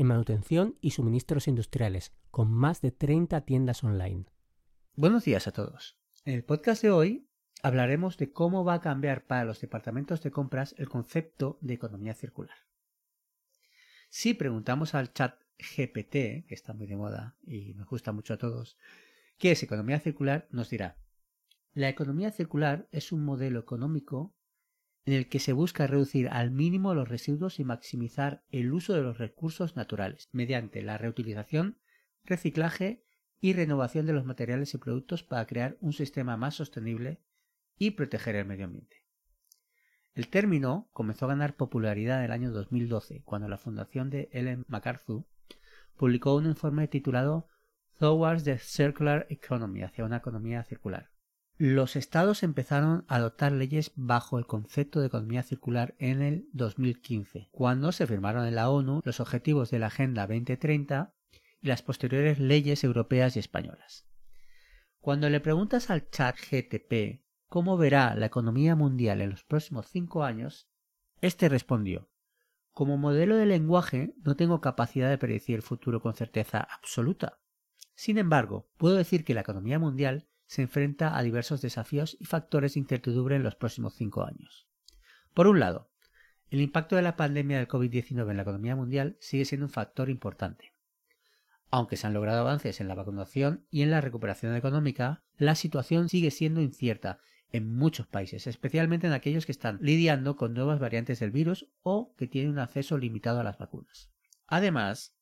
[0.00, 4.24] en manutención y suministros industriales, con más de 30 tiendas online.
[4.94, 5.98] Buenos días a todos.
[6.24, 7.28] En el podcast de hoy
[7.62, 12.14] hablaremos de cómo va a cambiar para los departamentos de compras el concepto de economía
[12.14, 12.56] circular.
[14.08, 18.38] Si preguntamos al chat GPT, que está muy de moda y nos gusta mucho a
[18.38, 18.78] todos,
[19.36, 20.96] qué es economía circular, nos dirá,
[21.74, 24.34] la economía circular es un modelo económico
[25.06, 29.02] en el que se busca reducir al mínimo los residuos y maximizar el uso de
[29.02, 31.78] los recursos naturales mediante la reutilización,
[32.24, 33.04] reciclaje
[33.40, 37.20] y renovación de los materiales y productos para crear un sistema más sostenible
[37.78, 39.04] y proteger el medio ambiente.
[40.12, 44.66] El término comenzó a ganar popularidad en el año 2012 cuando la fundación de Ellen
[44.68, 45.24] MacArthur
[45.96, 47.48] publicó un informe titulado
[47.98, 51.10] Towards the Circular Economy hacia una economía circular
[51.60, 57.50] los estados empezaron a adoptar leyes bajo el concepto de economía circular en el 2015,
[57.52, 61.12] cuando se firmaron en la ONU los objetivos de la Agenda 2030
[61.60, 64.06] y las posteriores leyes europeas y españolas.
[65.00, 70.24] Cuando le preguntas al chat GTP cómo verá la economía mundial en los próximos cinco
[70.24, 70.66] años,
[71.20, 72.08] este respondió
[72.70, 77.38] Como modelo de lenguaje no tengo capacidad de predecir el futuro con certeza absoluta.
[77.94, 82.74] Sin embargo, puedo decir que la economía mundial se enfrenta a diversos desafíos y factores
[82.74, 84.66] de incertidumbre en los próximos cinco años.
[85.32, 85.92] Por un lado,
[86.50, 90.10] el impacto de la pandemia del COVID-19 en la economía mundial sigue siendo un factor
[90.10, 90.74] importante.
[91.70, 96.08] Aunque se han logrado avances en la vacunación y en la recuperación económica, la situación
[96.08, 97.20] sigue siendo incierta
[97.52, 102.12] en muchos países, especialmente en aquellos que están lidiando con nuevas variantes del virus o
[102.16, 104.10] que tienen un acceso limitado a las vacunas.
[104.48, 105.14] Además,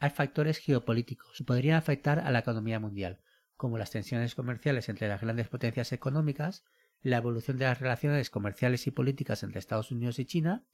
[0.00, 3.20] hay factores geopolíticos que podrían afectar a la economía mundial,
[3.58, 6.64] como las tensiones comerciales entre las grandes potencias económicas,
[7.02, 10.64] la evolución de las relaciones comerciales y políticas entre Estados Unidos y China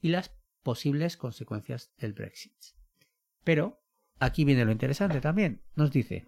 [0.00, 2.54] y las posibles consecuencias del Brexit.
[3.44, 3.84] Pero
[4.18, 5.62] aquí viene lo interesante también.
[5.76, 6.26] Nos dice,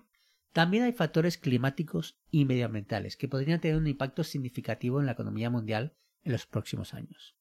[0.53, 5.49] también hay factores climáticos y medioambientales que podrían tener un impacto significativo en la economía
[5.49, 7.35] mundial en los próximos años.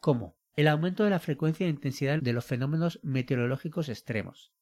[0.00, 4.55] Como el aumento de la frecuencia e intensidad de los fenómenos meteorológicos extremos,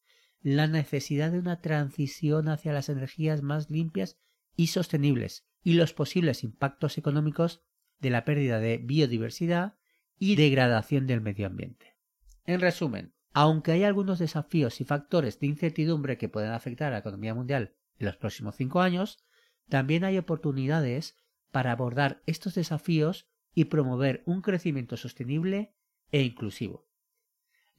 [0.45, 4.19] la necesidad de una transición hacia las energías más limpias
[4.55, 7.63] y sostenibles y los posibles impactos económicos
[7.99, 9.79] de la pérdida de biodiversidad
[10.19, 11.97] y degradación del medio ambiente.
[12.45, 16.99] En resumen, aunque hay algunos desafíos y factores de incertidumbre que pueden afectar a la
[16.99, 19.25] economía mundial en los próximos cinco años,
[19.71, 21.17] también hay oportunidades
[21.53, 25.75] para abordar estos desafíos y promover un crecimiento sostenible
[26.13, 26.87] e inclusivo.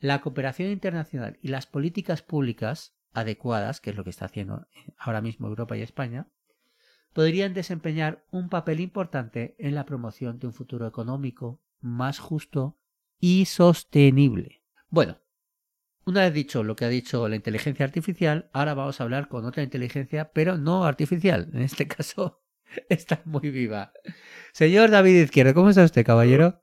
[0.06, 4.68] La cooperación internacional y las políticas públicas adecuadas, que es lo que está haciendo
[5.00, 6.28] ahora mismo Europa y España,
[7.12, 12.78] podrían desempeñar un papel importante en la promoción de un futuro económico más justo
[13.20, 14.62] y sostenible.
[14.90, 15.18] Bueno,
[16.06, 19.44] una vez dicho lo que ha dicho la inteligencia artificial, ahora vamos a hablar con
[19.44, 21.50] otra inteligencia, pero no artificial.
[21.52, 22.44] En este caso,
[22.90, 23.92] está muy viva.
[24.54, 26.62] Señor David Izquierdo, ¿cómo está usted, caballero?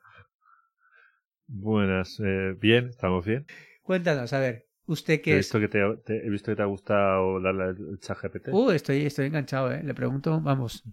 [1.47, 3.47] Buenas, eh, bien, estamos bien.
[3.83, 5.47] Cuéntanos, a ver, ¿usted qué he es?
[5.47, 5.81] Visto que te,
[6.27, 8.49] he visto que te ha gustado darle el chat GPT.
[8.49, 9.83] Uh, estoy, estoy enganchado, ¿eh?
[9.83, 10.85] Le pregunto, vamos.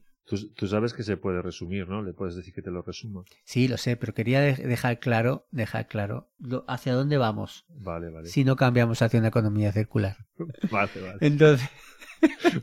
[0.56, 2.04] Tú, sabes que se puede resumir, ¿no?
[2.04, 3.24] Le puedes decir que te lo resuma.
[3.46, 6.30] Sí, lo sé, pero quería dejar claro, dejar claro
[6.68, 7.66] hacia dónde vamos.
[7.68, 8.28] Vale, vale.
[8.28, 10.18] Si no cambiamos hacia una economía circular.
[10.72, 11.18] vale, vale.
[11.22, 11.68] Entonces...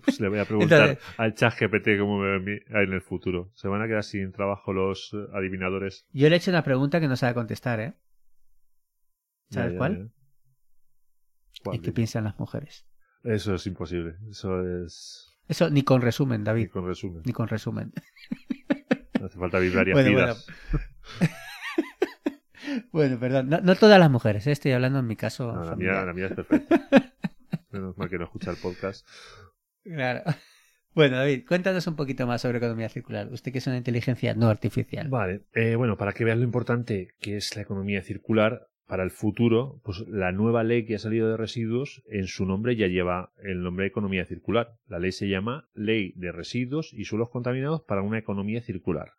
[0.05, 3.51] Pues le voy a preguntar al chat GPT cómo me ve en el futuro.
[3.55, 6.07] ¿Se van a quedar sin trabajo los eh, adivinadores?
[6.13, 7.95] Yo le he hecho una pregunta que no sabe contestar, ¿eh?
[9.51, 10.11] ¿Sabes cuál?
[11.73, 12.87] ¿Y qué piensan las mujeres?
[13.23, 14.17] Eso es imposible.
[14.31, 15.33] Eso es.
[15.49, 16.65] Eso ni con resumen, David.
[16.65, 17.23] Ni con resumen.
[17.25, 17.93] Ni con resumen.
[19.19, 20.35] No hace falta vibrar y bueno,
[22.93, 23.19] bueno.
[23.19, 23.49] perdón.
[23.49, 24.53] No, todas las mujeres, ¿eh?
[24.53, 25.53] estoy hablando en mi caso.
[25.53, 26.89] la, mía, la mía es perfecta.
[27.71, 29.07] Menos mal que no escucha el podcast.
[29.95, 30.23] Claro.
[30.95, 33.31] Bueno, David, cuéntanos un poquito más sobre economía circular.
[33.31, 35.11] Usted que es una inteligencia no artificial.
[35.11, 39.11] Vale, eh, bueno, para que veas lo importante que es la economía circular, para el
[39.11, 43.33] futuro, pues la nueva ley que ha salido de residuos, en su nombre ya lleva
[43.43, 44.77] el nombre de economía circular.
[44.87, 49.13] La ley se llama Ley de Residuos y Suelos Contaminados para una Economía Circular.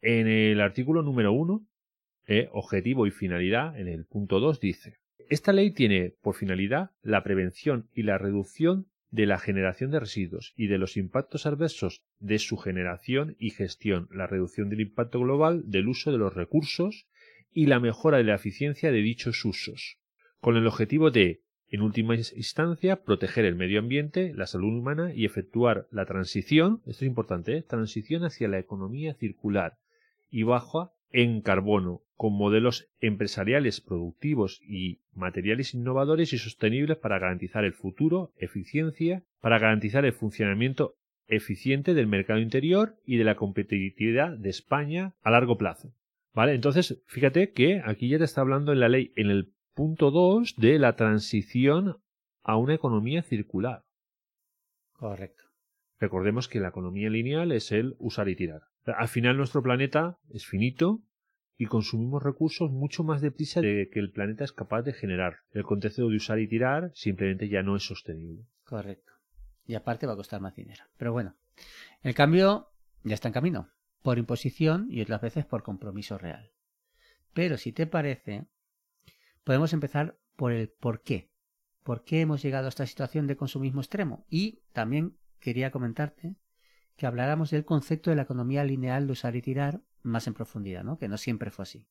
[0.00, 1.64] En el artículo número 1,
[2.26, 4.96] eh, objetivo y finalidad, en el punto 2 dice,
[5.28, 10.54] Esta ley tiene por finalidad la prevención y la reducción de la generación de residuos
[10.56, 15.62] y de los impactos adversos de su generación y gestión, la reducción del impacto global
[15.66, 17.06] del uso de los recursos
[17.52, 19.98] y la mejora de la eficiencia de dichos usos,
[20.40, 25.26] con el objetivo de, en última instancia, proteger el medio ambiente, la salud humana y
[25.26, 27.62] efectuar la transición, esto es importante, ¿eh?
[27.62, 29.76] transición hacia la economía circular
[30.30, 37.64] y baja en carbono, con modelos empresariales productivos y materiales innovadores y sostenibles para garantizar
[37.64, 40.94] el futuro, eficiencia, para garantizar el funcionamiento
[41.26, 45.92] eficiente del mercado interior y de la competitividad de España a largo plazo.
[46.34, 46.54] ¿Vale?
[46.54, 50.56] Entonces, fíjate que aquí ya te está hablando en la ley, en el punto 2,
[50.56, 51.98] de la transición
[52.42, 53.84] a una economía circular.
[54.92, 55.44] Correcto.
[55.98, 58.71] Recordemos que la economía lineal es el usar y tirar.
[58.84, 61.02] Al final nuestro planeta es finito
[61.56, 65.38] y consumimos recursos mucho más deprisa de que el planeta es capaz de generar.
[65.52, 68.44] El contexto de usar y tirar simplemente ya no es sostenible.
[68.64, 69.12] Correcto.
[69.64, 70.84] Y aparte va a costar más dinero.
[70.96, 71.36] Pero bueno,
[72.02, 72.70] el cambio
[73.04, 73.68] ya está en camino
[74.02, 76.50] por imposición y otras veces por compromiso real.
[77.32, 78.46] Pero si te parece,
[79.44, 81.30] podemos empezar por el por qué.
[81.84, 84.26] ¿Por qué hemos llegado a esta situación de consumismo extremo?
[84.28, 86.34] Y también quería comentarte
[87.02, 90.84] que habláramos del concepto de la economía lineal de usar y tirar más en profundidad,
[90.84, 90.98] ¿no?
[90.98, 91.88] Que no siempre fue así.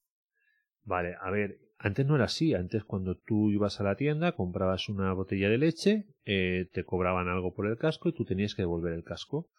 [0.85, 2.53] Vale, a ver, antes no era así.
[2.53, 7.27] Antes cuando tú ibas a la tienda, comprabas una botella de leche, eh, te cobraban
[7.27, 9.49] algo por el casco y tú tenías que devolver el casco.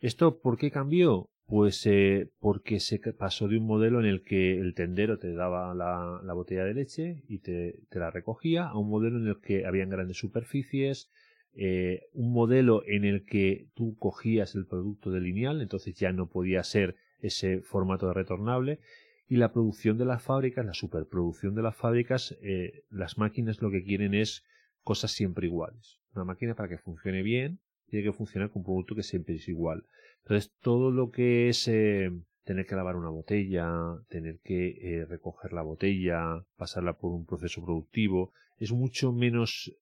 [0.00, 1.28] ¿Esto por qué cambió?
[1.44, 5.74] Pues eh, porque se pasó de un modelo en el que el tendero te daba
[5.74, 9.66] la, la botella de leche y te, la recogía a un modelo en el que
[9.66, 11.10] habían grandes superficies,
[11.58, 16.28] eh, un modelo en el que tú cogías el producto de lineal, entonces ya no
[16.28, 18.78] podía ser ese formato de retornable
[19.26, 23.70] y la producción de las fábricas, la superproducción de las fábricas, eh, las máquinas lo
[23.70, 24.44] que quieren es
[24.82, 25.98] cosas siempre iguales.
[26.14, 29.48] Una máquina para que funcione bien tiene que funcionar con un producto que siempre es
[29.48, 29.86] igual.
[30.24, 32.10] Entonces, todo lo que es eh,
[32.44, 37.64] tener que lavar una botella, tener que eh, recoger la botella, pasarla por un proceso
[37.64, 39.72] productivo, es mucho menos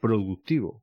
[0.00, 0.82] productivo.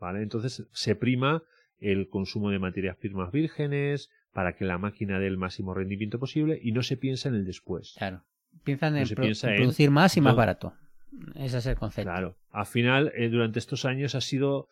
[0.00, 0.22] ¿Vale?
[0.22, 1.42] Entonces, se prima
[1.78, 6.58] el consumo de materias primas vírgenes para que la máquina dé el máximo rendimiento posible
[6.62, 7.94] y no se piensa en el después.
[7.96, 8.22] Claro.
[8.64, 10.74] Piensan en, producir más y más barato.
[11.36, 12.10] Ese es el concepto.
[12.10, 12.36] Claro.
[12.50, 14.68] Al final, durante estos años ha sido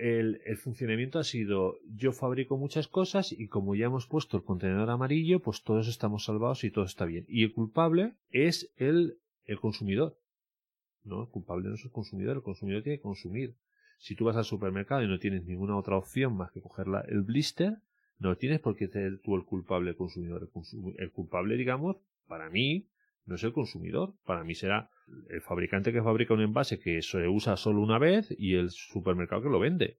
[0.00, 4.88] el, funcionamiento ha sido yo fabrico muchas cosas y como ya hemos puesto el contenedor
[4.90, 7.26] amarillo, pues todos estamos salvados y todo está bien.
[7.28, 10.16] Y el culpable es el, el consumidor.
[11.04, 13.54] No, el culpable no es el consumidor, el consumidor tiene que consumir.
[14.00, 17.20] Si tú vas al supermercado y no tienes ninguna otra opción más que coger el
[17.20, 17.76] blister,
[18.18, 20.48] no tienes por qué ser tú el culpable consumidor.
[20.96, 22.88] el culpable, digamos, para mí,
[23.26, 24.14] no es el consumidor.
[24.24, 24.90] Para mí será
[25.28, 29.42] el fabricante que fabrica un envase que se usa solo una vez y el supermercado
[29.42, 29.98] que lo vende.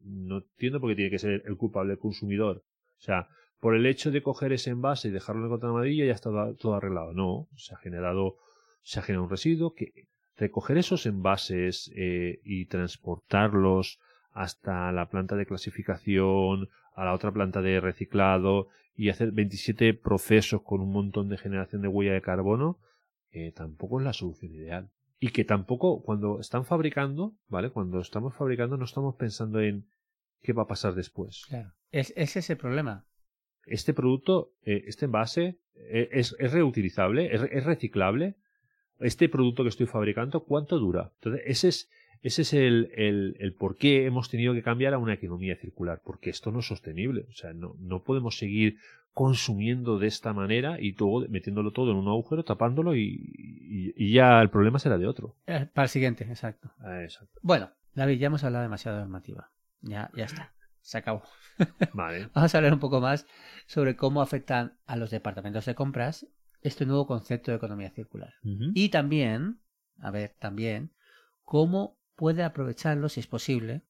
[0.00, 2.64] No entiendo por qué tiene que ser el culpable el consumidor.
[2.98, 3.28] O sea,
[3.60, 6.30] por el hecho de coger ese envase y dejarlo en el cotón amarillo ya está
[6.54, 7.12] todo arreglado.
[7.12, 8.38] No, se ha generado,
[8.80, 14.00] se ha generado un residuo que recoger esos envases eh, y transportarlos
[14.32, 20.62] hasta la planta de clasificación, a la otra planta de reciclado y hacer 27 procesos
[20.62, 22.78] con un montón de generación de huella de carbono,
[23.32, 24.90] eh, tampoco es la solución ideal.
[25.18, 27.70] Y que tampoco cuando están fabricando, ¿vale?
[27.70, 29.86] Cuando estamos fabricando no estamos pensando en
[30.42, 31.44] qué va a pasar después.
[31.48, 31.72] Claro.
[31.90, 33.06] Es, ese es el problema.
[33.66, 38.36] Este producto, eh, este envase, eh, es, es, reutilizable, es, es reciclable.
[39.00, 41.10] Este producto que estoy fabricando, ¿cuánto dura?
[41.16, 41.90] Entonces, ese es,
[42.22, 46.00] ese es el, el, el, por qué hemos tenido que cambiar a una economía circular,
[46.04, 47.26] porque esto no es sostenible.
[47.28, 48.78] O sea, no, no podemos seguir
[49.14, 54.42] consumiendo de esta manera y todo, metiéndolo todo en un agujero, tapándolo y, y, ya
[54.42, 55.36] el problema será de otro.
[55.46, 56.72] Eh, para el siguiente, exacto.
[56.80, 57.38] Ah, exacto.
[57.40, 59.50] Bueno, David, ya hemos hablado demasiado de normativa.
[59.82, 60.52] Ya, ya está.
[60.80, 61.22] Se acabó.
[61.92, 62.28] Vale.
[62.34, 63.26] Vamos a hablar un poco más
[63.66, 66.26] sobre cómo afectan a los departamentos de compras
[66.64, 68.34] este nuevo concepto de economía circular.
[68.42, 69.60] Y también,
[70.00, 70.90] a ver, también,
[71.44, 73.82] cómo puede aprovecharlo, si es posible,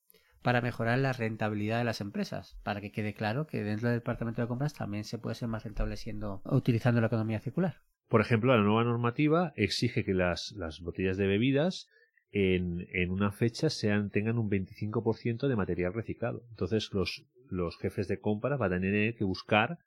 [0.43, 4.43] para mejorar la rentabilidad de las empresas, para que quede claro que dentro del departamento
[4.43, 7.81] de compras también se puede ser más rentable siendo utilizando la economía circular.
[8.09, 11.89] Por ejemplo, la nueva normativa exige que las, las botellas de bebidas
[12.33, 16.45] en, en, una fecha sean, tengan un 25% de material reciclado.
[16.51, 19.79] Entonces los, los jefes de compra van a tener que buscar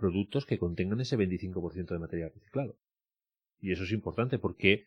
[0.00, 2.76] productos que contengan ese 25% de material reciclado.
[3.60, 4.86] Y eso es importante porque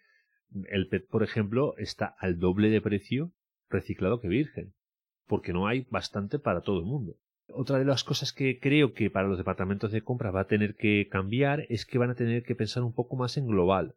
[0.70, 3.32] el PET, por ejemplo, está al doble de precio
[3.70, 4.74] reciclado que virgen,
[5.28, 7.16] porque no hay bastante para todo el mundo.
[7.48, 10.76] Otra de las cosas que creo que para los departamentos de compra va a tener
[10.76, 13.96] que cambiar es que van a tener que pensar un poco más en global.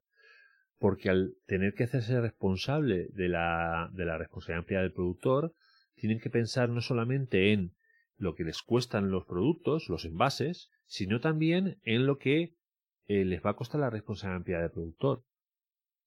[0.78, 5.54] porque al tener que hacerse responsable de la, de la responsabilidad ampliada del productor,
[5.94, 7.73] tienen que pensar no solamente en
[8.18, 12.54] lo que les cuestan los productos, los envases, sino también en lo que
[13.08, 15.22] eh, les va a costar la responsabilidad del productor.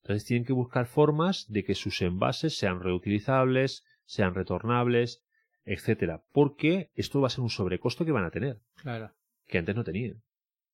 [0.03, 5.23] Entonces tienen que buscar formas de que sus envases sean reutilizables, sean retornables,
[5.65, 9.11] etcétera, porque esto va a ser un sobrecosto que van a tener, Claro.
[9.47, 10.21] que antes no tenían,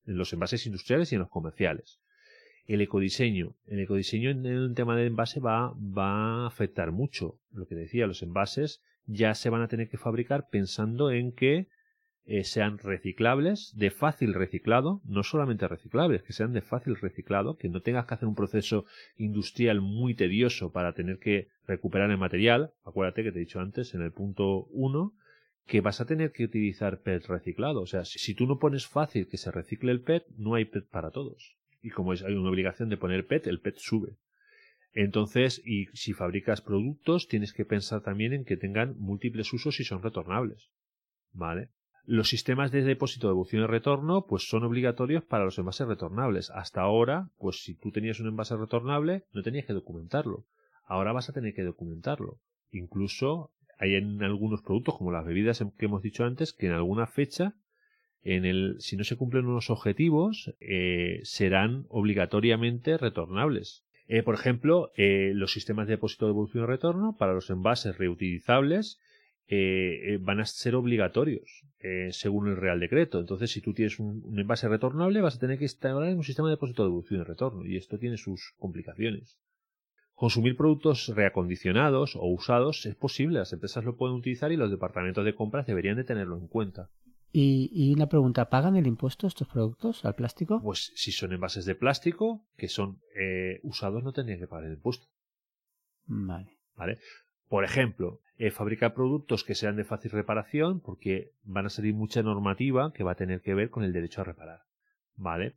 [0.06, 2.00] en los envases industriales y en los comerciales.
[2.66, 7.38] El ecodiseño, el ecodiseño en el tema del envase va, va a afectar mucho.
[7.52, 11.68] Lo que decía, los envases ya se van a tener que fabricar pensando en que
[12.28, 17.68] eh, sean reciclables, de fácil reciclado, no solamente reciclables, que sean de fácil reciclado, que
[17.68, 18.84] no tengas que hacer un proceso
[19.16, 22.72] industrial muy tedioso para tener que recuperar el material.
[22.84, 25.14] Acuérdate que te he dicho antes en el punto 1
[25.66, 27.80] que vas a tener que utilizar PET reciclado.
[27.80, 30.88] O sea, si, tú no pones fácil que se recicle el PET, no hay PET
[30.88, 31.56] para todos.
[31.80, 34.16] Y como es, hay una obligación de poner PET, el PET sube.
[34.92, 39.84] Entonces, y si fabricas productos, tienes que pensar también en que tengan múltiples usos y
[39.84, 40.70] son retornables.
[41.32, 41.68] ¿Vale?
[42.08, 46.50] Los sistemas de depósito, devolución y retorno, pues son obligatorios para los envases retornables.
[46.50, 50.44] Hasta ahora, pues si tú tenías un envase retornable, no tenías que documentarlo.
[50.84, 52.38] Ahora vas a tener que documentarlo.
[52.70, 57.08] Incluso hay en algunos productos, como las bebidas que hemos dicho antes, que en alguna
[57.08, 57.54] fecha,
[58.22, 63.82] en el, si no se cumplen unos objetivos, eh, serán obligatoriamente retornables.
[64.06, 69.00] Eh, por ejemplo, eh, los sistemas de depósito, devolución y retorno para los envases reutilizables
[69.48, 73.20] eh, eh, van a ser obligatorios eh, según el Real Decreto.
[73.20, 76.48] Entonces, si tú tienes un, un, envase retornable, vas a tener que instalar un sistema
[76.48, 77.64] de depósito, devolución y retorno.
[77.64, 79.38] Y esto tiene sus complicaciones.
[80.14, 85.24] Consumir productos reacondicionados o usados es posible, las empresas lo pueden utilizar y los departamentos
[85.24, 86.88] de compras deberían de tenerlo en cuenta.
[87.32, 90.62] Y, y, una pregunta, ¿pagan el impuesto estos productos al plástico?
[90.62, 94.74] Pues si son envases de plástico que son eh, usados no tendrían que pagar el
[94.74, 95.06] impuesto.
[96.06, 96.56] Vale.
[96.76, 96.98] ¿Vale?
[97.48, 102.22] Por ejemplo, eh, fabricar productos que sean de fácil reparación porque van a salir mucha
[102.22, 104.60] normativa que va a tener que ver con el derecho a reparar.
[105.16, 105.54] ¿Vale?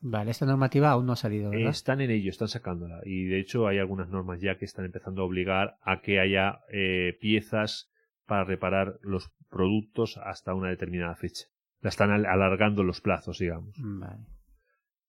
[0.00, 1.70] Vale, esta normativa aún no ha salido, ¿verdad?
[1.70, 3.00] Están en ello, están sacándola.
[3.04, 6.60] Y de hecho hay algunas normas ya que están empezando a obligar a que haya
[6.70, 7.90] eh, piezas
[8.26, 11.46] para reparar los productos hasta una determinada fecha.
[11.80, 13.76] La están alargando los plazos, digamos.
[13.78, 14.24] Vale.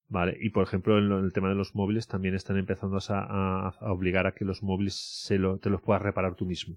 [0.08, 2.96] Vale, y por ejemplo en, lo, en, el tema de los móviles también están empezando
[2.96, 6.46] a, a, a obligar a que los móviles se lo, te los puedas reparar tú
[6.46, 6.76] mismo.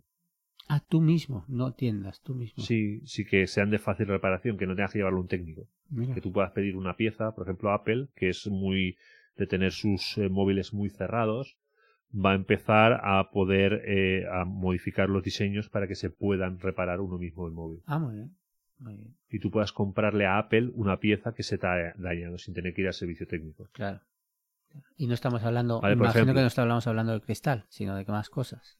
[0.67, 2.63] Ah, tú mismo, no tiendas, tú mismo.
[2.63, 5.67] Sí, sí que sean de fácil reparación, que no tengas que llevarlo un técnico.
[5.89, 6.13] Mira.
[6.13, 8.95] Que tú puedas pedir una pieza, por ejemplo Apple, que es muy
[9.35, 11.57] de tener sus eh, móviles muy cerrados,
[12.13, 16.99] va a empezar a poder eh, a modificar los diseños para que se puedan reparar
[16.99, 17.81] uno mismo el móvil.
[17.85, 18.35] Ah, muy bien.
[19.29, 22.73] Y tú puedas comprarle a Apple una pieza que se te ha dañado sin tener
[22.73, 23.67] que ir al servicio técnico.
[23.73, 24.01] Claro.
[24.95, 28.05] Y no estamos hablando, vale, imagino ejemplo, que no estamos hablando del cristal, sino de
[28.05, 28.77] que más cosas.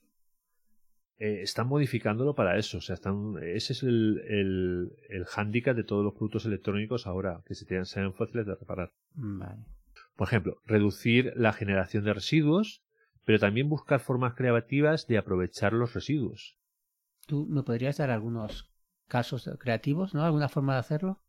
[1.18, 2.78] Eh, están modificándolo para eso.
[2.78, 7.42] O sea, están, ese es el, el, el hándicap de todos los productos electrónicos ahora,
[7.46, 8.94] que se tienen, sean fáciles de reparar.
[9.16, 9.66] Vale.
[10.16, 12.84] Por ejemplo, reducir la generación de residuos,
[13.26, 16.58] pero también buscar formas creativas de aprovechar los residuos.
[17.26, 18.70] ¿Tú me podrías dar algunos
[19.10, 20.24] casos creativos, ¿no?
[20.24, 21.20] ¿Alguna forma de hacerlo?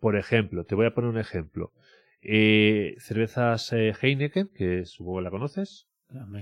[0.00, 1.72] Por ejemplo, te voy a poner un ejemplo.
[2.20, 5.88] Eh, cervezas eh, Heineken, que supongo la conoces.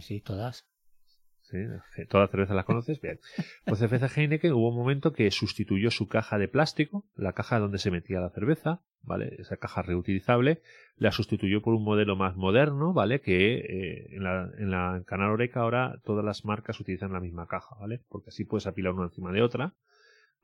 [0.01, 0.67] Sí, todas.
[1.43, 1.59] Sí,
[2.09, 3.01] todas las cervezas las conoces.
[3.01, 3.21] Bien.
[3.65, 7.79] Pues cerveza Heineken hubo un momento que sustituyó su caja de plástico, la caja donde
[7.79, 9.37] se metía la cerveza, ¿vale?
[9.39, 10.61] Esa caja reutilizable,
[10.97, 13.21] la sustituyó por un modelo más moderno, ¿vale?
[13.21, 17.21] Que eh, en, la, en la en Canal Oreca ahora todas las marcas utilizan la
[17.21, 18.01] misma caja, ¿vale?
[18.09, 19.75] Porque así puedes apilar una encima de otra,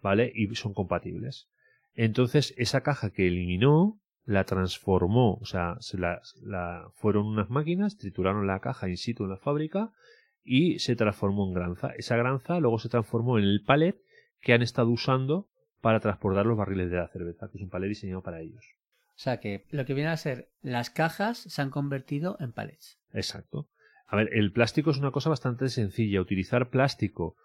[0.02, 0.30] ¿vale?
[0.34, 1.48] Y son compatibles.
[1.94, 7.96] Entonces, esa caja que eliminó, la transformó, o sea, se la, la, fueron unas máquinas,
[7.96, 9.90] trituraron la caja in situ en la fábrica
[10.44, 11.92] y se transformó en granza.
[11.96, 13.96] Esa granza luego se transformó en el palet
[14.40, 15.48] que han estado usando
[15.80, 18.64] para transportar los barriles de la cerveza, que es un palet diseñado para ellos.
[19.08, 22.98] O sea que lo que viene a ser las cajas se han convertido en palets.
[23.12, 23.68] Exacto.
[24.06, 26.20] A ver, el plástico es una cosa bastante sencilla.
[26.20, 27.36] Utilizar plástico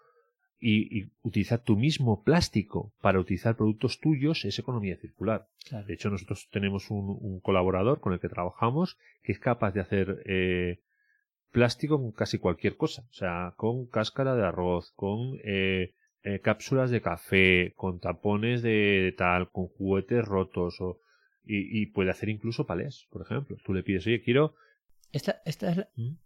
[0.60, 5.48] y, y, utilizar tu mismo plástico para utilizar productos tuyos es economía circular.
[5.68, 5.86] Claro.
[5.86, 9.80] De hecho, nosotros tenemos un, un, colaborador con el que trabajamos que es capaz de
[9.80, 10.80] hacer eh,
[11.50, 13.02] plástico con casi cualquier cosa.
[13.10, 19.02] O sea, con cáscara de arroz, con eh, eh, cápsulas de café, con tapones de,
[19.02, 21.00] de tal, con juguetes rotos o,
[21.44, 23.56] y, y, puede hacer incluso palés, por ejemplo.
[23.64, 24.54] Tú le pides, oye, quiero...
[25.12, 26.16] Esta, esta, es, la, ¿Mm?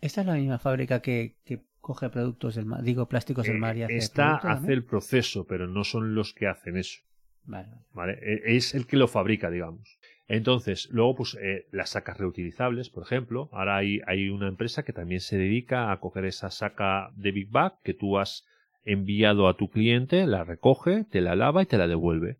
[0.00, 3.76] esta es la misma fábrica que, que coge productos del mar, digo plásticos del mar
[3.76, 4.72] y hace Esta hace también?
[4.72, 7.02] el proceso, pero no son los que hacen eso.
[7.44, 7.68] Vale.
[7.92, 8.18] ¿Vale?
[8.22, 9.98] Es el que lo fabrica, digamos.
[10.26, 13.50] Entonces, luego, pues eh, las sacas reutilizables, por ejemplo.
[13.52, 17.50] Ahora hay, hay una empresa que también se dedica a coger esa saca de Big
[17.50, 18.46] Bag que tú has
[18.86, 22.38] enviado a tu cliente, la recoge, te la lava y te la devuelve.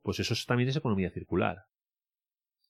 [0.00, 1.66] Pues eso también es economía circular.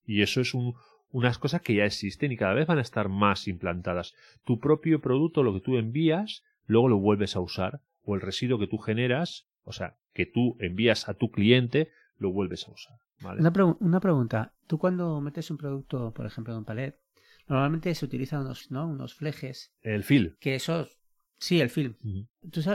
[0.04, 0.75] Y eso es un,
[1.11, 4.15] unas cosas que ya existen y cada vez van a estar más implantadas.
[4.45, 7.81] Tu propio producto, lo que tú envías, luego lo vuelves a usar.
[8.03, 12.33] O el residuo que tú generas, o sea, que tú envías a tu cliente, lo
[12.33, 12.99] vuelves a usar.
[13.23, 14.55] Una, una, pregunta.
[14.67, 17.00] Tú cuando metes un producto, por ejemplo, en un palet,
[17.49, 18.87] normalmente se utilizan unos, ¿no?
[18.88, 19.75] unos flejes.
[19.83, 20.37] El fil.
[20.41, 20.97] Que esos...
[21.41, 21.95] Sí, el film.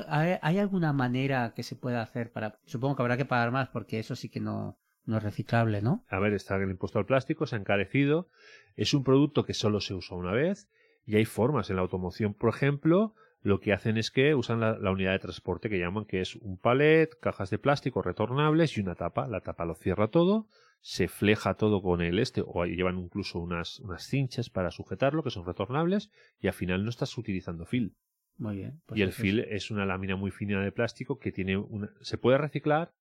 [0.07, 2.59] ¿Hay alguna manera que se pueda hacer para...
[2.65, 6.03] Supongo que habrá que pagar más porque eso sí que no, no es reciclable, ¿no?
[6.07, 8.29] A ver, está el impuesto al plástico, se ha encarecido.
[8.75, 10.69] Es un producto que solo se usa una vez
[11.05, 14.91] y hay formas en la automoción, por ejemplo, lo que hacen es que usan la,
[14.91, 18.95] unidad de transporte que llaman que es un palet, cajas de plástico retornables y una
[18.95, 19.27] tapa.
[19.27, 20.47] La tapa lo cierra todo,
[20.79, 25.29] se fleja todo con el este o llevan incluso unas, unas cinchas para sujetarlo que
[25.29, 27.97] son retornables y al final no estás utilizando fil.
[28.37, 28.81] Muy bien.
[28.85, 32.17] Pues y el fil es una lámina muy fina de plástico que tiene una, se
[32.17, 32.93] puede reciclar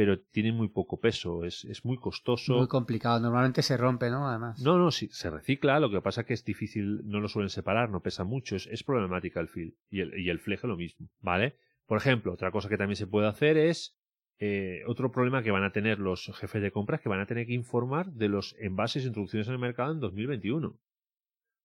[0.00, 2.56] pero tiene muy poco peso, es, es muy costoso.
[2.56, 4.26] Muy complicado, normalmente se rompe, ¿no?
[4.26, 4.58] Además.
[4.62, 7.90] No, no, sí, se recicla, lo que pasa que es difícil, no lo suelen separar,
[7.90, 11.10] no pesa mucho, es, es problemática el fil y el, y el fleje lo mismo,
[11.20, 11.58] ¿vale?
[11.84, 14.00] Por ejemplo, otra cosa que también se puede hacer es
[14.38, 17.46] eh, otro problema que van a tener los jefes de compras que van a tener
[17.46, 20.80] que informar de los envases e introducciones en el mercado en 2021.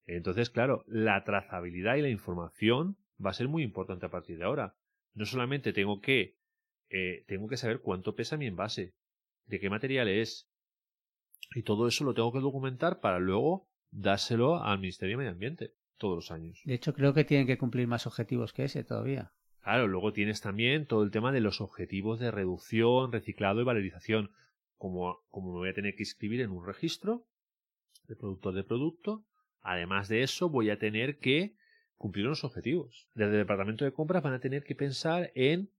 [0.07, 4.43] Entonces, claro, la trazabilidad y la información va a ser muy importante a partir de
[4.43, 4.75] ahora.
[5.13, 6.35] No solamente tengo que
[6.89, 8.93] eh, tengo que saber cuánto pesa mi envase,
[9.45, 10.49] de qué material es.
[11.53, 15.73] Y todo eso lo tengo que documentar para luego dárselo al Ministerio de Medio Ambiente
[15.97, 16.61] todos los años.
[16.65, 19.31] De hecho, creo que tienen que cumplir más objetivos que ese todavía.
[19.61, 24.31] Claro, luego tienes también todo el tema de los objetivos de reducción, reciclado y valorización.
[24.77, 27.25] Como, como me voy a tener que inscribir en un registro
[28.07, 29.25] de productor de producto,
[29.61, 31.55] además de eso voy a tener que
[31.95, 33.07] cumplir unos objetivos.
[33.15, 35.71] Desde el departamento de compras van a tener que pensar en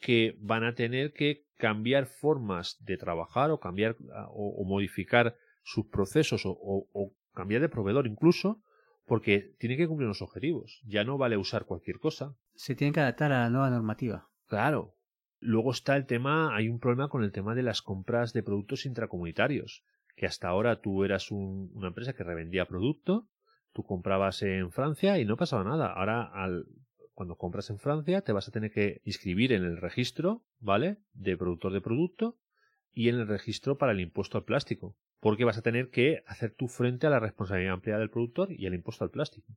[0.00, 5.86] que van a tener que cambiar formas de trabajar o cambiar ah, o, modificar sus
[5.86, 8.62] procesos o, cambiar de proveedor incluso
[9.06, 10.82] porque tiene que cumplir unos objetivos.
[10.86, 12.36] Ya no vale usar cualquier cosa.
[12.54, 14.28] Se tiene que adaptar a la nueva normativa.
[14.46, 14.94] Claro.
[15.40, 18.86] Luego está el tema, hay un problema con el tema de las compras de productos
[18.86, 19.84] intracomunitarios,
[20.16, 23.28] que hasta ahora tú eras una empresa que revendía producto,
[23.72, 25.92] tú comprabas en Francia y no pasaba nada.
[25.92, 26.66] Ahora al
[27.18, 30.98] cuando compras en Francia te vas a tener que inscribir en el registro, ¿vale?
[31.14, 32.38] De productor de producto
[32.92, 36.54] y en el registro para el impuesto al plástico, porque vas a tener que hacer
[36.54, 39.52] tu frente a la responsabilidad ampliada del productor y el impuesto al plástico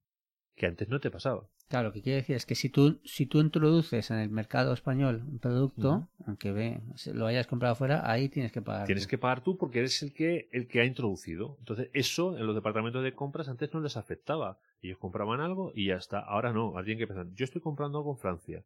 [0.56, 1.48] que antes no te pasaba.
[1.68, 4.74] Claro, lo que quiere decir es que si tú, si tú introduces en el mercado
[4.74, 6.82] español un producto, aunque ve,
[7.14, 8.88] lo hayas comprado fuera, ahí tienes que pagar.
[8.88, 11.58] Tienes que pagar tú porque eres el que, el que ha introducido.
[11.60, 14.60] Entonces, eso en los departamentos de compras antes no les afectaba.
[14.82, 16.20] Ellos compraban algo y ya está.
[16.20, 18.66] Ahora no, alguien que pensar, yo estoy comprando algo en Francia,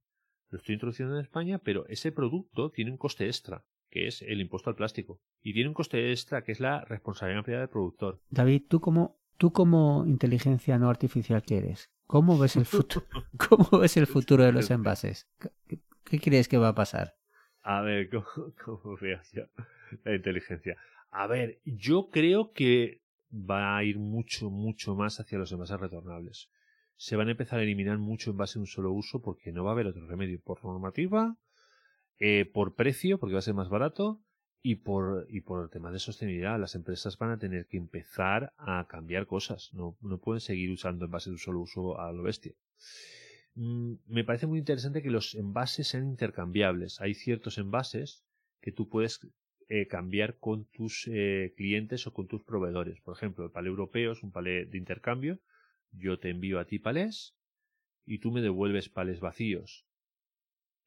[0.50, 4.42] lo estoy introduciendo en España, pero ese producto tiene un coste extra que es el
[4.42, 5.22] impuesto al plástico.
[5.42, 8.20] Y tiene un coste extra, que es la responsabilidad ampliada del productor.
[8.30, 13.06] David, ¿tú cómo, Tú como inteligencia no artificial que eres, ¿cómo ves el futuro?
[13.50, 15.28] ¿Cómo ves el futuro de los envases?
[16.06, 17.16] ¿Qué, crees que va a pasar?
[17.62, 18.10] A ver,
[18.64, 19.44] ¿cómo, veo yo
[20.06, 20.78] la inteligencia?
[21.12, 23.02] A ver, yo creo que
[23.36, 26.50] va a ir mucho, mucho más hacia los envases retornables.
[26.96, 29.72] Se van a empezar a eliminar mucho envases de un solo uso porque no va
[29.72, 31.38] a haber otro remedio por normativa,
[32.20, 34.22] eh, por precio, porque va a ser más barato,
[34.68, 38.52] y por, y por el tema de sostenibilidad, las empresas van a tener que empezar
[38.58, 39.70] a cambiar cosas.
[39.74, 42.54] No, no pueden seguir usando envases de un solo uso a lo bestia.
[43.54, 47.00] Mm, me parece muy interesante que los envases sean intercambiables.
[47.00, 48.24] Hay ciertos envases
[48.60, 49.20] que tú puedes
[49.68, 53.02] eh, cambiar con tus eh, clientes o con tus proveedores.
[53.02, 55.40] Por ejemplo, el palé europeo es un palé de intercambio.
[55.92, 57.36] Yo te envío a ti palés
[58.06, 59.88] y tú me devuelves palés vacíos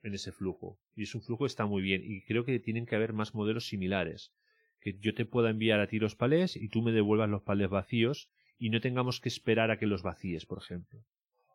[0.02, 0.78] en ese flujo.
[0.94, 2.02] Y ese flujo está muy bien.
[2.04, 4.32] Y creo que tienen que haber más modelos similares.
[4.80, 7.68] Que yo te pueda enviar a ti los palés y tú me devuelvas los palés
[7.68, 11.04] vacíos y no tengamos que esperar a que los vacíes, por ejemplo.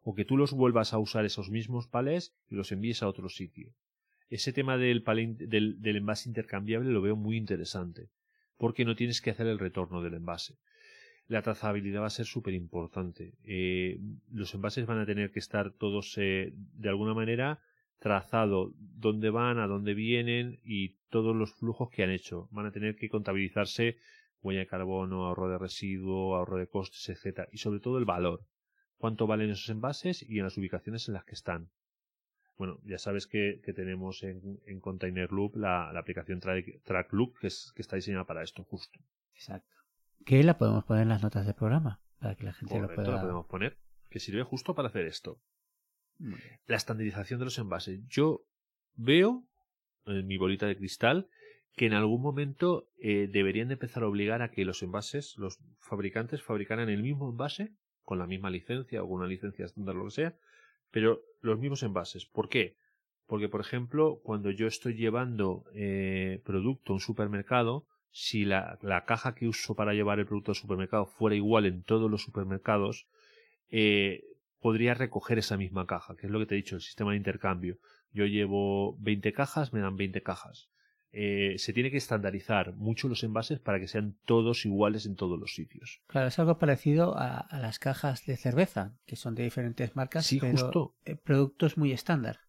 [0.02, 3.30] O que tú los vuelvas a usar esos mismos palés y los envíes a otro
[3.30, 3.74] sitio.
[4.30, 5.04] Ese tema del,
[5.38, 8.10] del, del envase intercambiable lo veo muy interesante.
[8.58, 10.58] Porque no tienes que hacer el retorno del envase
[11.28, 13.34] la trazabilidad va a ser súper importante.
[13.44, 14.00] Eh,
[14.32, 17.62] los envases van a tener que estar todos eh, de alguna manera
[18.00, 22.50] trazado dónde van, a dónde vienen y todos los flujos que han hecho.
[22.52, 23.98] Van a tener que contabilizarse
[24.42, 28.46] huella de carbono, ahorro de residuo, ahorro de costes, etcétera, y sobre todo el valor.
[28.98, 31.70] Cuánto valen esos envases y en las ubicaciones en las que están.
[32.58, 37.74] Bueno, ya sabes que, tenemos en, en Container Loop la, aplicación Track, Loop que, es,
[37.76, 39.00] que está diseñada para esto justo.
[39.34, 39.76] Exacto.
[40.26, 43.12] Que la podemos poner en las notas del programa para que la gente lo pueda.
[43.12, 43.78] la podemos poner,
[44.10, 45.42] que sirve justo para hacer esto.
[46.68, 48.00] La estandarización de los envases.
[48.08, 48.46] Yo
[48.96, 49.46] veo
[50.06, 51.28] en mi bolita de cristal
[51.76, 55.60] que en algún momento eh, deberían de empezar a obligar a que los envases, los
[55.80, 60.06] fabricantes fabricaran el mismo envase con la misma licencia o con una licencia estándar, lo
[60.06, 60.38] que sea,
[60.94, 62.28] pero los mismos envases.
[62.28, 62.78] ¿Por qué?
[63.26, 68.78] Porque, por ejemplo, cuando yo estoy llevando eh, producto a un supermercado, si la,
[69.08, 73.08] caja que uso para llevar el producto al supermercado fuera igual en todos los supermercados,
[73.70, 74.24] eh,
[74.60, 77.18] podría recoger esa misma caja, que es lo que te he dicho, el sistema de
[77.18, 77.80] intercambio.
[78.12, 80.70] Yo llevo 20 cajas, me dan 20 cajas.
[81.16, 85.40] Eh, se tiene que estandarizar mucho los envases para que sean todos iguales en todos
[85.40, 86.02] los sitios.
[86.08, 90.40] Claro, es algo parecido a, las cajas de cerveza, que son de diferentes marcas, sí,
[90.40, 90.96] pero justo.
[91.06, 92.40] Eh, productos muy estándar.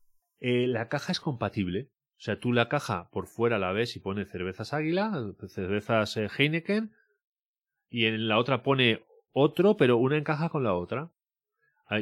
[0.40, 1.90] Eh, la caja es compatible.
[2.16, 5.12] O sea, tú la caja por fuera la ves y pone cervezas Águila,
[5.48, 6.94] cervezas Heineken,
[7.90, 11.10] y en la otra pone otro, pero una encaja con la otra.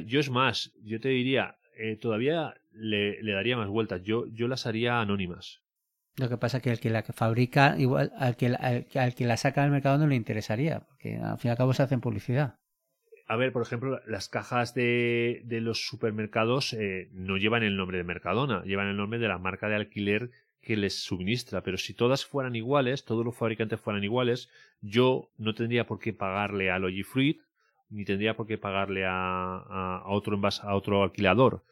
[0.07, 1.57] Yo es más, yo te diría,
[2.01, 4.03] todavía le, le, daría más vueltas.
[4.05, 5.62] Yo, yo las haría anónimas.
[6.17, 9.37] Lo que pasa es que el que la fabrica, igual al que, al, que la
[9.37, 12.59] saca al mercado no le interesaría, porque al fin y al cabo se hacen publicidad.
[13.27, 17.97] A ver, por ejemplo, las cajas de, de los supermercados eh, no llevan el nombre
[17.97, 21.63] de Mercadona, llevan el nombre de la marca de alquiler que les suministra.
[21.63, 24.51] Pero si todas fueran iguales, todos los fabricantes fueran iguales,
[24.83, 27.41] yo no tendría por qué pagarle a Logifruit,
[27.89, 31.65] ni tendría por qué pagarle a, a otro a otro alquilador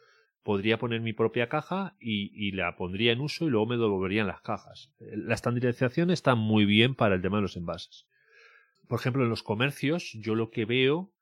[0.42, 4.40] podría poner mi propia caja y, la pondría en uso y luego me devolverían las
[4.40, 4.92] cajas.
[4.98, 8.06] La estandarización está muy bien para el tema de los envases.
[8.88, 11.12] Por ejemplo, en los comercios yo lo que veo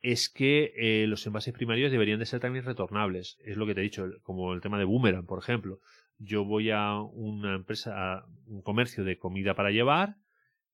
[0.00, 3.38] es que eh, los envases primarios deberían de ser también retornables.
[3.44, 5.80] Es lo que te he dicho, como el tema de Boomerang, por ejemplo.
[6.18, 10.16] Yo voy a una empresa, a un comercio de comida para llevar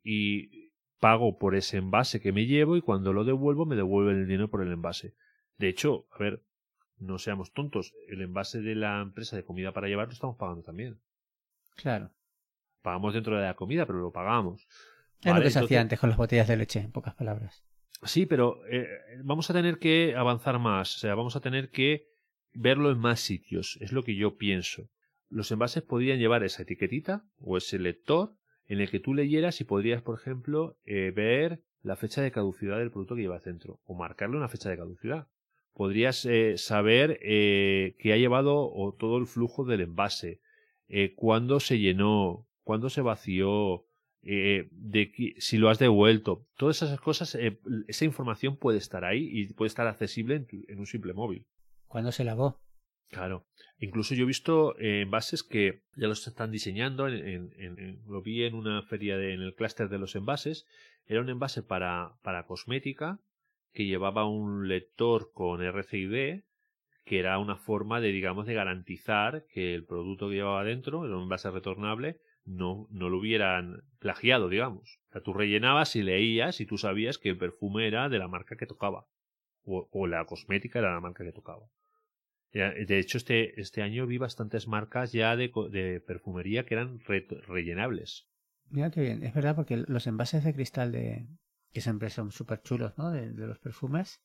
[0.02, 4.26] y pago por ese envase que me llevo y cuando lo devuelvo me devuelven el
[4.26, 5.14] dinero por el envase.
[5.58, 6.42] De hecho, a ver,
[7.02, 10.62] no seamos tontos, el envase de la empresa de comida para llevar lo estamos pagando
[10.62, 11.00] también.
[11.76, 12.10] Claro.
[12.80, 14.66] Pagamos dentro de la comida, pero lo pagamos.
[15.22, 17.64] Es lo que se hacía antes con las botellas de leche, en pocas palabras.
[18.02, 18.88] Sí, pero eh,
[19.22, 22.08] vamos a tener que avanzar más, o sea, vamos a tener que
[22.52, 24.88] verlo en más sitios, es lo que yo pienso.
[25.28, 28.34] Los envases podrían llevar esa etiquetita o ese lector
[28.66, 32.78] en el que tú leyeras y podrías, por ejemplo, eh, ver la fecha de caducidad
[32.78, 35.28] del producto que llevas dentro o marcarle una fecha de caducidad
[35.74, 40.40] podrías eh, saber eh, qué ha llevado o todo el flujo del envase,
[40.88, 43.86] eh, cuándo se llenó, cuándo se vació,
[44.24, 46.46] de si lo has devuelto.
[46.56, 47.36] Todas esas cosas,
[47.88, 51.48] esa información puede estar ahí y puede estar accesible en, un simple móvil.
[51.88, 52.60] ¿Cuándo se lavó?
[53.08, 53.48] Claro.
[53.78, 57.08] Incluso yo he visto envases que ya los están diseñando.
[57.08, 60.66] En, lo vi en una feria de, en el clúster de los envases.
[61.04, 63.18] Era un envase para, para cosmética
[63.72, 66.42] que llevaba un lector con RCID
[67.04, 71.16] que era una forma de, digamos, de garantizar que el producto que llevaba dentro, era
[71.16, 75.00] un envase retornable, no, no lo hubieran plagiado, digamos.
[75.08, 78.28] O sea, tú rellenabas y leías y tú sabías que el perfume era de la
[78.28, 79.06] marca que tocaba.
[79.64, 81.66] O, la cosmética era la marca que tocaba.
[82.52, 87.00] De hecho, este, este año vi bastantes marcas ya de, de perfumería que eran
[87.46, 88.26] rellenables.
[88.68, 89.22] Mira qué bien.
[89.22, 91.26] Es verdad porque los envases de cristal de,
[91.72, 93.10] que siempre son súper chulos, ¿no?
[93.10, 94.22] De, los perfumes,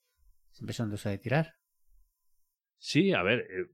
[0.52, 1.56] siempre son de eso de tirar.
[2.78, 3.72] Sí, a ver, eh,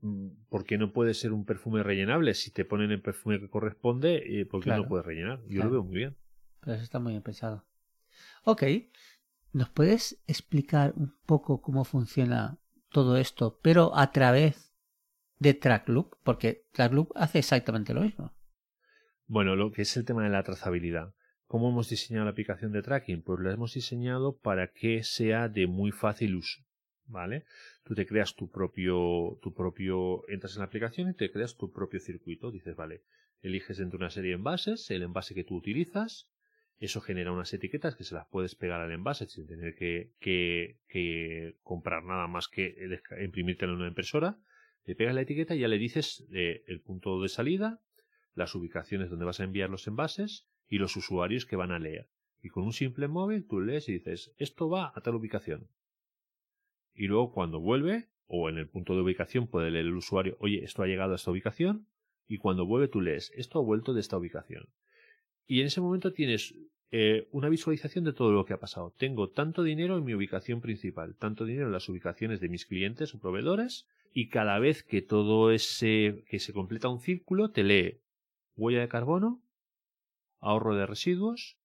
[0.49, 2.33] ¿por qué no puede ser un perfume rellenable?
[2.33, 5.41] Si te ponen el perfume que corresponde, eh, ¿por qué no puedes rellenar?
[5.47, 6.15] Yo lo veo muy bien.
[6.61, 7.65] Pero eso está muy bien pensado.
[8.45, 8.63] Ok,
[9.51, 12.59] ¿nos puedes explicar un poco cómo funciona
[12.91, 14.73] todo esto, pero a través
[15.39, 16.15] de TrackLoop?
[16.23, 18.33] Porque TrackLoop hace exactamente lo mismo.
[19.25, 21.13] Bueno, lo que es el tema de la trazabilidad.
[21.53, 23.21] ¿Cómo hemos diseñado la aplicación de tracking?
[23.21, 26.63] Pues la hemos diseñado para que sea de muy fácil uso.
[27.05, 27.45] ¿Vale?
[27.83, 31.71] Tú te creas tu propio, tu propio, entras en la aplicación y te creas tu
[31.71, 32.49] propio circuito.
[32.49, 33.03] Dices, vale,
[33.43, 36.27] eliges entre una serie de envases, el envase que tú utilizas,
[36.79, 41.57] eso genera unas etiquetas que se las puedes pegar al envase sin tener que, que,
[41.61, 42.75] comprar nada más que
[43.23, 44.39] imprimírtelo en una impresora.
[44.85, 47.79] Le pegas la etiqueta y ya le dices eh, el punto de salida,
[48.33, 52.07] las ubicaciones donde vas a enviar los envases y los usuarios que van a leer.
[52.41, 55.67] Y con un simple móvil tú lees y dices, esto va a tal ubicación.
[56.95, 60.63] Y luego cuando vuelve, o en el punto de ubicación puede leer el usuario, oye,
[60.63, 61.85] esto ha llegado a esta ubicación,
[62.27, 64.67] y cuando vuelve tú lees, esto ha vuelto de esta ubicación.
[65.45, 66.55] Y en ese momento tienes
[66.89, 68.95] eh, una visualización de todo lo que ha pasado.
[68.97, 73.13] Tengo tanto dinero en mi ubicación principal, tanto dinero en las ubicaciones de mis clientes
[73.13, 77.99] o proveedores, y cada vez que todo ese, que se completa un círculo, te lee
[78.55, 79.42] huella de carbono,
[80.43, 81.57] ahorro de residuos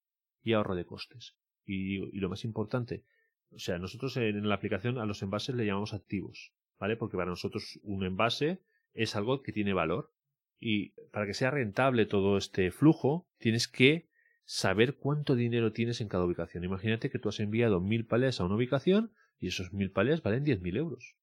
[0.43, 1.37] y ahorro de costes.
[1.65, 3.05] Y, y lo más importante,
[3.51, 6.97] o sea, nosotros en la aplicación a los envases le llamamos activos, ¿vale?
[6.97, 8.63] Porque para nosotros un envase
[8.95, 10.13] es algo que tiene valor.
[10.61, 14.09] Y para que sea rentable todo este flujo, tienes que
[14.45, 16.65] saber cuánto dinero tienes en cada ubicación.
[16.65, 20.43] Imagínate que tú has enviado mil palés a una ubicación y esos mil palés valen
[20.43, 21.15] diez mil euros.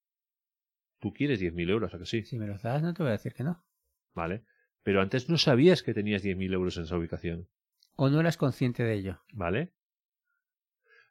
[1.00, 2.24] Tú quieres diez mil euros, ¿a que sí?
[2.24, 3.66] Si me los das, no te voy a decir que no.
[4.14, 4.46] Vale.
[4.86, 7.48] Pero antes no sabías que tenías diez mil euros en esa ubicación.
[7.96, 9.20] O no eras consciente de ello.
[9.34, 9.72] ¿Vale?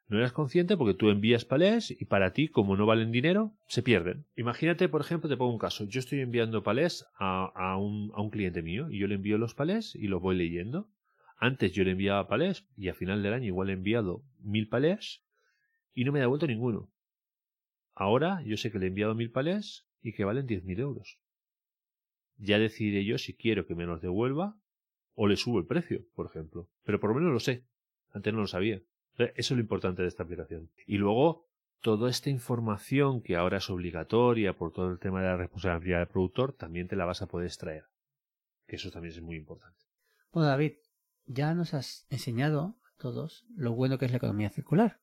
[0.06, 3.82] No eras consciente porque tú envías palés y para ti, como no valen dinero, se
[3.82, 4.26] pierden.
[4.36, 5.86] Imagínate, por ejemplo, te pongo un caso.
[5.86, 9.38] Yo estoy enviando palés a, a, un, a un cliente mío y yo le envío
[9.38, 10.88] los palés y los voy leyendo.
[11.36, 15.24] Antes yo le enviaba palés y a final del año igual he enviado mil palés
[15.92, 16.92] y no me he devuelto ninguno.
[17.96, 21.18] Ahora yo sé que le he enviado mil palés y que valen diez mil euros.
[22.44, 24.56] Ya decidiré yo si quiero que me los devuelva
[25.14, 26.68] o le subo el precio, por ejemplo.
[26.84, 27.64] Pero por lo menos lo sé.
[28.12, 28.82] Antes no lo sabía.
[29.16, 30.70] Eso es lo importante de esta aplicación.
[30.86, 31.46] Y luego,
[31.80, 36.08] toda esta información que ahora es obligatoria por todo el tema de la responsabilidad del
[36.08, 37.84] productor, también te la vas a poder extraer.
[38.66, 39.78] Que eso también es muy importante.
[40.32, 40.74] Bueno, David,
[41.26, 45.00] ya nos has enseñado a todos lo bueno que es la economía circular.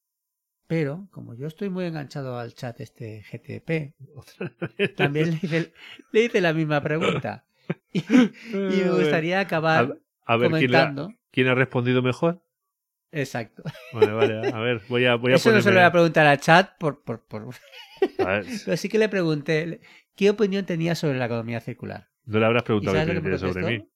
[0.71, 3.93] Pero, como yo estoy muy enganchado al chat este GTP,
[4.95, 5.73] también le hice,
[6.13, 7.45] le hice, la misma pregunta.
[7.93, 11.07] Y, y me gustaría acabar a, a ver, comentando.
[11.07, 12.41] ¿quién, ¿quién ha respondido mejor?
[13.12, 13.63] Exacto.
[13.91, 14.47] Vale, vale.
[14.49, 15.60] A ver, voy a, voy a Eso ponerme...
[15.60, 17.03] no se lo voy a preguntar al chat por...
[17.03, 17.53] por, por...
[18.19, 19.81] A ver, Pero sí que le pregunté
[20.15, 22.10] qué opinión tenía sobre la economía circular.
[22.25, 23.88] no le habrás preguntado ¿Y qué tiene sobre mí.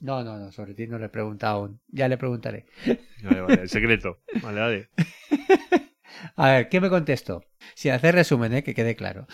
[0.00, 1.80] No, no, no, sobre ti no le he preguntado aún.
[1.88, 2.64] Ya le preguntaré.
[3.22, 4.20] Vale, vale, el secreto.
[4.42, 4.88] Vale, vale.
[6.36, 7.44] A ver, ¿qué me contestó?
[7.74, 8.62] Sin hacer resumen, ¿eh?
[8.62, 9.26] que quede claro.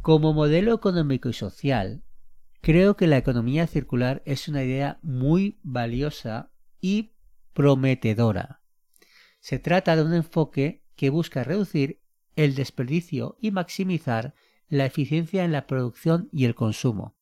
[0.00, 2.02] Como modelo económico y social,
[2.60, 7.14] creo que la economía circular es una idea muy valiosa y
[7.52, 8.62] prometedora.
[9.40, 12.00] Se trata de un enfoque que busca reducir
[12.36, 14.34] el desperdicio y maximizar
[14.68, 17.16] la eficiencia en la producción y el consumo,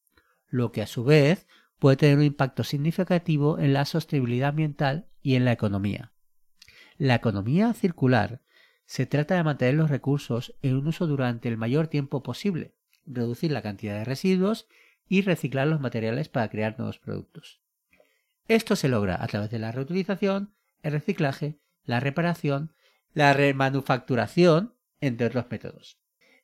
[0.47, 1.47] lo que a su vez
[1.79, 6.13] puede tener un impacto significativo en la sostenibilidad ambiental y en la economía.
[7.01, 8.43] La economía circular
[8.85, 12.75] se trata de mantener los recursos en un uso durante el mayor tiempo posible,
[13.07, 14.69] reducir la cantidad de residuos
[15.09, 17.63] y reciclar los materiales para crear nuevos productos.
[18.49, 22.75] Esto se logra a través de la reutilización, el reciclaje, la reparación,
[23.15, 25.97] la remanufacturación, entre otros métodos.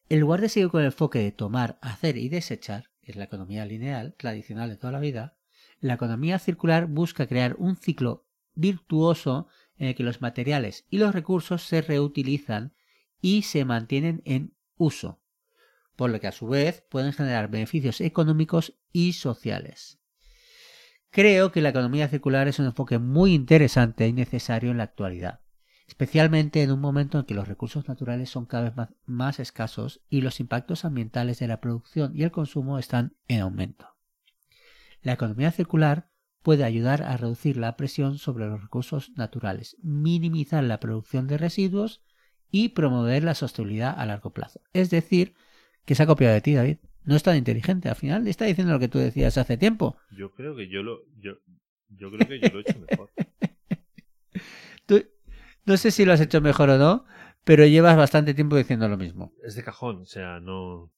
[0.09, 3.25] En lugar de seguir con el enfoque de tomar, hacer y desechar, que es la
[3.25, 5.37] economía lineal tradicional de toda la vida,
[5.81, 11.15] la economía circular busca crear un ciclo virtuoso en el que los materiales y los
[11.15, 12.75] recursos se reutilizan
[13.21, 15.21] y se mantienen en uso,
[15.97, 19.99] por lo que a su vez pueden generar beneficios económicos y sociales.
[21.11, 25.41] Creo que la economía circular es un enfoque muy interesante y necesario en la actualidad,
[25.87, 30.03] especialmente en un momento en que los recursos naturales son cada vez más, más, escasos
[30.11, 33.97] y los impactos ambientales de la producción y el consumo están en aumento.
[35.01, 36.11] La economía circular
[36.47, 42.05] puede ayudar a reducir la presión sobre los recursos naturales, minimizar la producción de residuos
[42.53, 44.61] y promover la sostenibilidad a largo plazo.
[44.73, 45.35] Es decir,
[45.85, 46.77] que se ha copiado de ti, David.
[47.03, 47.89] No es tan inteligente.
[47.89, 49.97] Al final está diciendo lo que tú decías hace tiempo.
[50.17, 51.33] Yo creo que yo lo, yo,
[51.89, 53.11] yo creo que yo lo he hecho mejor.
[54.87, 55.05] Tú,
[55.65, 57.07] no sé si lo has hecho mejor o no,
[57.43, 59.33] pero llevas bastante tiempo diciendo lo mismo.
[59.43, 60.93] Es de cajón, o sea, no.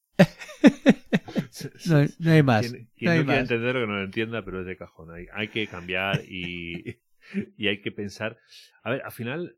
[1.87, 2.71] No, no, hay más.
[2.71, 5.11] Quien, no, hay no entender que no lo entienda, pero es de cajón.
[5.11, 6.99] Hay, hay que cambiar y,
[7.57, 8.39] y hay que pensar.
[8.83, 9.57] A ver, al final,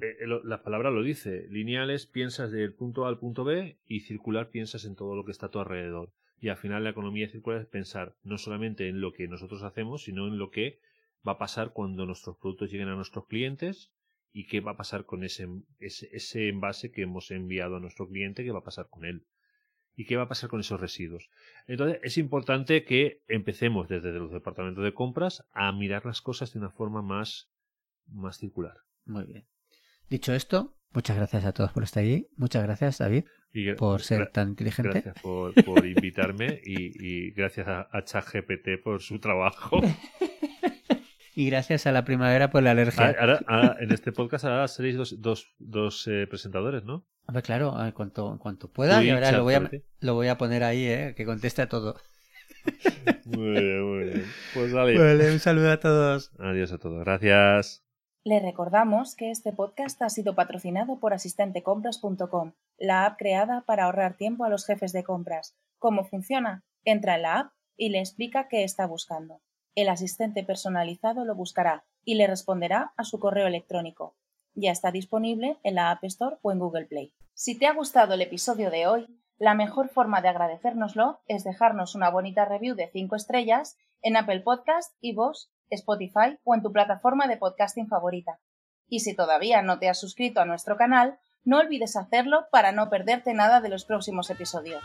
[0.00, 1.46] eh, lo, la palabra lo dice.
[1.50, 5.32] Lineales piensas del punto A al punto B y circular piensas en todo lo que
[5.32, 6.12] está a tu alrededor.
[6.38, 10.04] Y al final la economía circular es pensar no solamente en lo que nosotros hacemos,
[10.04, 10.80] sino en lo que
[11.26, 13.90] va a pasar cuando nuestros productos lleguen a nuestros clientes
[14.32, 15.48] y qué va a pasar con ese,
[15.80, 19.24] ese, ese envase que hemos enviado a nuestro cliente, qué va a pasar con él
[19.96, 21.30] y qué va a pasar con esos residuos.
[21.66, 26.58] Entonces es importante que empecemos desde los departamentos de compras a mirar las cosas de
[26.58, 27.48] una forma más,
[28.06, 28.76] más circular.
[29.06, 29.46] Muy bien.
[30.08, 32.28] Dicho esto, muchas gracias a todos por estar allí.
[32.36, 34.90] Muchas gracias, David, y por ser tan inteligente.
[34.90, 39.80] Gracias por, por invitarme y, y, gracias a, a ChatGPT por su trabajo.
[41.36, 43.14] y gracias a la primavera por la alergia.
[43.20, 47.06] Ahora, ahora, en este podcast ahora seréis dos, dos, dos eh, presentadores, ¿no?
[47.26, 49.04] A ver, claro, en cuanto, en cuanto pueda.
[49.04, 49.70] Y ahora lo voy, a,
[50.00, 51.14] lo voy a poner ahí, ¿eh?
[51.14, 51.96] que conteste a todo.
[53.26, 54.24] Muy bien, muy bien.
[54.54, 54.98] Pues vale.
[54.98, 55.30] vale.
[55.30, 56.32] Un saludo a todos.
[56.38, 57.04] Adiós a todos.
[57.04, 57.84] Gracias.
[58.24, 64.16] Le recordamos que este podcast ha sido patrocinado por asistentecompras.com, la app creada para ahorrar
[64.16, 65.56] tiempo a los jefes de compras.
[65.78, 66.64] ¿Cómo funciona?
[66.84, 69.42] Entra en la app y le explica qué está buscando.
[69.76, 74.16] El asistente personalizado lo buscará y le responderá a su correo electrónico.
[74.54, 77.12] Ya está disponible en la App Store o en Google Play.
[77.34, 81.94] Si te ha gustado el episodio de hoy, la mejor forma de agradecérnoslo es dejarnos
[81.94, 87.26] una bonita review de 5 estrellas en Apple Podcast, iVoox, Spotify o en tu plataforma
[87.26, 88.40] de podcasting favorita.
[88.88, 92.88] Y si todavía no te has suscrito a nuestro canal, no olvides hacerlo para no
[92.88, 94.82] perderte nada de los próximos episodios.